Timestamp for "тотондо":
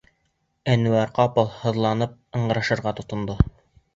3.01-3.37